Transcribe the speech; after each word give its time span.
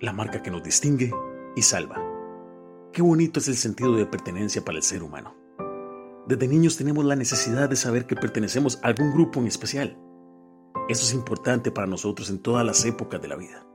la 0.00 0.12
marca 0.12 0.42
que 0.42 0.50
nos 0.50 0.62
distingue 0.62 1.12
y 1.54 1.62
salva. 1.62 1.96
Qué 2.92 3.02
bonito 3.02 3.40
es 3.40 3.48
el 3.48 3.56
sentido 3.56 3.94
de 3.94 4.06
pertenencia 4.06 4.64
para 4.64 4.78
el 4.78 4.82
ser 4.82 5.02
humano. 5.02 5.34
Desde 6.26 6.48
niños 6.48 6.76
tenemos 6.76 7.04
la 7.04 7.16
necesidad 7.16 7.68
de 7.68 7.76
saber 7.76 8.06
que 8.06 8.16
pertenecemos 8.16 8.78
a 8.82 8.88
algún 8.88 9.12
grupo 9.12 9.40
en 9.40 9.46
especial. 9.46 9.98
Eso 10.88 11.04
es 11.04 11.14
importante 11.14 11.70
para 11.70 11.86
nosotros 11.86 12.30
en 12.30 12.40
todas 12.40 12.64
las 12.64 12.84
épocas 12.84 13.22
de 13.22 13.28
la 13.28 13.36
vida. 13.36 13.66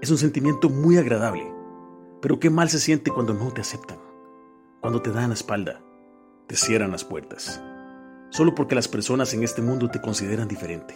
Es 0.00 0.10
un 0.10 0.18
sentimiento 0.18 0.70
muy 0.70 0.96
agradable, 0.96 1.52
pero 2.22 2.38
qué 2.38 2.48
mal 2.48 2.70
se 2.70 2.78
siente 2.78 3.10
cuando 3.10 3.34
no 3.34 3.52
te 3.52 3.60
aceptan, 3.60 3.98
cuando 4.80 5.02
te 5.02 5.10
dan 5.10 5.28
la 5.28 5.34
espalda, 5.34 5.82
te 6.46 6.56
cierran 6.56 6.92
las 6.92 7.04
puertas, 7.04 7.62
solo 8.30 8.54
porque 8.54 8.74
las 8.74 8.88
personas 8.88 9.34
en 9.34 9.42
este 9.42 9.60
mundo 9.60 9.90
te 9.90 10.00
consideran 10.00 10.48
diferente, 10.48 10.94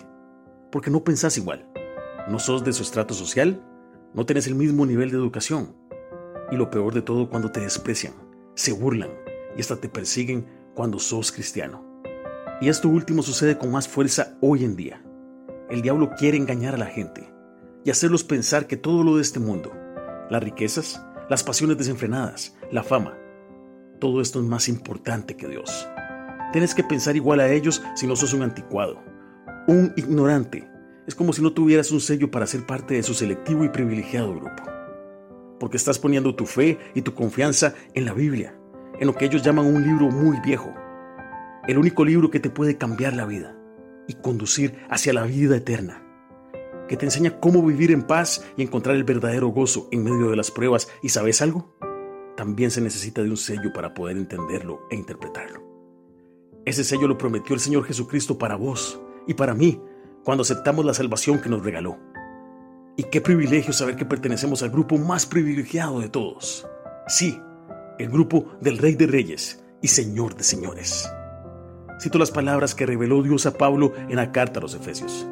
porque 0.71 0.91
no 0.91 1.05
pensás 1.05 1.37
igual, 1.37 1.71
no 2.29 2.39
sos 2.39 2.65
de 2.65 2.73
su 2.73 2.83
estrato 2.83 3.15
social, 3.15 3.63
no 4.15 4.27
tenés 4.27 4.47
el 4.47 4.55
mismo 4.55 4.87
nivel 4.87 5.11
de 5.11 5.17
educación, 5.17 5.75
y 6.51 6.57
lo 6.57 6.71
peor 6.71 6.95
de 6.95 7.03
todo 7.03 7.31
cuando 7.31 7.51
te 7.51 7.61
desprecian, 7.61 8.15
se 8.55 8.73
burlan 8.73 9.11
y 9.57 9.61
hasta 9.61 9.77
te 9.77 9.89
persiguen 9.89 10.47
cuando 10.75 10.99
sos 10.99 11.33
cristiano. 11.33 11.85
Y 12.61 12.69
esto 12.69 12.89
último 12.89 13.23
sucede 13.23 13.59
con 13.59 13.71
más 13.71 13.89
fuerza 13.89 14.37
hoy 14.41 14.65
en 14.65 14.77
día. 14.77 15.03
El 15.71 15.83
diablo 15.83 16.11
quiere 16.19 16.37
engañar 16.37 16.75
a 16.75 16.79
la 16.79 16.87
gente 16.87 17.33
y 17.85 17.91
hacerlos 17.91 18.25
pensar 18.25 18.67
que 18.67 18.77
todo 18.77 19.03
lo 19.03 19.17
de 19.17 19.23
este 19.23 19.41
mundo, 19.41 19.73
las 20.31 20.43
riquezas, 20.43 21.05
las 21.29 21.43
pasiones 21.43 21.79
desenfrenadas, 21.79 22.55
la 22.71 22.83
fama, 22.83 23.19
todo 23.99 24.21
esto 24.21 24.41
es 24.41 24.47
más 24.47 24.69
importante 24.69 25.37
que 25.37 25.49
Dios. 25.49 25.89
Tienes 26.53 26.75
que 26.75 26.85
pensar 26.85 27.17
igual 27.17 27.41
a 27.41 27.49
ellos 27.49 27.83
si 27.95 28.07
no 28.07 28.17
sos 28.17 28.35
un 28.35 28.43
anticuado, 28.43 29.03
un 29.67 29.93
ignorante. 29.97 30.69
Es 31.07 31.15
como 31.15 31.33
si 31.33 31.43
no 31.43 31.53
tuvieras 31.53 31.91
un 31.91 32.01
sello 32.01 32.31
para 32.31 32.47
ser 32.47 32.67
parte 32.67 32.95
de 32.95 33.03
su 33.03 33.15
selectivo 33.15 33.65
y 33.65 33.69
privilegiado 33.69 34.35
grupo. 34.35 34.63
Porque 35.59 35.77
estás 35.77 35.99
poniendo 35.99 36.35
tu 36.35 36.47
fe 36.47 36.79
y 36.95 37.03
tu 37.03 37.15
confianza 37.15 37.75
en 37.95 38.05
la 38.05 38.15
Biblia, 38.15 38.57
en 38.99 39.07
lo 39.07 39.15
que 39.15 39.25
ellos 39.25 39.43
llaman 39.43 39.67
un 39.67 39.83
libro 39.83 40.11
muy 40.11 40.39
viejo. 40.41 40.73
El 41.67 41.79
único 41.79 42.05
libro 42.05 42.31
que 42.31 42.41
te 42.41 42.51
puede 42.51 42.79
cambiar 42.79 43.15
la 43.15 43.27
vida 43.27 43.57
y 44.09 44.15
conducir 44.15 44.75
hacia 44.91 45.13
la 45.13 45.25
vida 45.25 45.57
eterna. 45.57 46.03
Que 46.89 46.97
te 46.97 47.07
enseña 47.07 47.39
cómo 47.41 47.65
vivir 47.65 47.91
en 47.91 48.03
paz 48.03 48.45
y 48.57 48.63
encontrar 48.63 48.97
el 48.97 49.05
verdadero 49.05 49.49
gozo 49.49 49.89
en 49.93 50.05
medio 50.05 50.31
de 50.31 50.37
las 50.37 50.51
pruebas. 50.51 50.89
¿Y 51.03 51.11
sabes 51.11 51.41
algo? 51.41 51.75
también 52.37 52.71
se 52.71 52.81
necesita 52.81 53.23
de 53.23 53.31
un 53.31 53.37
sello 53.37 53.73
para 53.73 53.95
poder 53.95 54.17
entenderlo 54.17 54.87
e 54.91 54.97
interpretarlo. 54.97 55.63
Ese 56.65 56.85
sello 56.85 57.09
lo 57.09 57.19
prometió 57.19 57.55
el 57.55 57.61
Señor 57.61 57.85
Jesucristo 57.85 58.39
para 58.39 58.57
vos 58.57 59.01
y 59.27 59.35
para 59.35 59.55
mí 59.55 59.81
cuando 60.25 60.43
aceptamos 60.43 60.85
la 60.85 60.95
salvación 60.95 61.41
que 61.41 61.49
nos 61.49 61.65
regaló. 61.65 61.99
Y 62.97 63.05
qué 63.05 63.21
privilegio 63.21 63.73
saber 63.73 63.97
que 63.97 64.05
pertenecemos 64.05 64.63
al 64.63 64.71
grupo 64.71 64.99
más 64.99 65.27
privilegiado 65.27 66.01
de 66.01 66.09
todos. 66.09 66.67
Sí, 67.09 67.41
el 67.99 68.09
grupo 68.09 68.47
del 68.61 68.79
Rey 68.79 68.95
de 68.95 69.07
Reyes 69.07 69.65
y 69.81 69.89
Señor 69.89 70.37
de 70.37 70.45
Señores. 70.45 71.11
Cito 72.01 72.19
las 72.19 72.31
palabras 72.31 72.75
que 72.75 72.87
reveló 72.87 73.23
Dios 73.23 73.47
a 73.47 73.57
Pablo 73.57 73.93
en 74.09 74.17
la 74.17 74.33
carta 74.33 74.59
a 74.59 74.63
los 74.63 74.75
Efesios. 74.75 75.27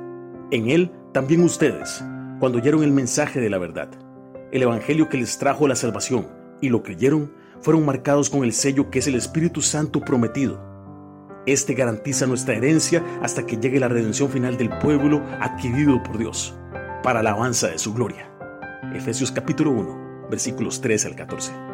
En 0.50 0.70
él 0.70 0.90
también 1.12 1.42
ustedes, 1.42 2.02
cuando 2.38 2.58
oyeron 2.58 2.82
el 2.82 2.92
mensaje 2.92 3.40
de 3.40 3.50
la 3.50 3.58
verdad, 3.58 3.88
el 4.52 4.62
Evangelio 4.62 5.08
que 5.08 5.18
les 5.18 5.38
trajo 5.38 5.68
la 5.68 5.76
salvación, 5.76 6.28
y 6.60 6.68
lo 6.68 6.82
creyeron, 6.82 7.32
fueron 7.60 7.84
marcados 7.84 8.30
con 8.30 8.44
el 8.44 8.52
sello 8.52 8.90
que 8.90 9.00
es 9.00 9.06
el 9.06 9.14
Espíritu 9.14 9.62
Santo 9.62 10.00
prometido. 10.00 10.69
Este 11.46 11.74
garantiza 11.74 12.26
nuestra 12.26 12.54
herencia 12.54 13.02
hasta 13.22 13.46
que 13.46 13.56
llegue 13.56 13.80
la 13.80 13.88
redención 13.88 14.28
final 14.28 14.58
del 14.58 14.68
pueblo 14.78 15.22
adquirido 15.40 16.02
por 16.02 16.18
Dios, 16.18 16.54
para 17.02 17.22
la 17.22 17.30
alabanza 17.30 17.68
de 17.68 17.78
su 17.78 17.94
gloria. 17.94 18.30
Efesios 18.94 19.32
capítulo 19.32 19.70
1, 19.70 20.28
versículos 20.30 20.80
13 20.80 21.08
al 21.08 21.16
14. 21.16 21.69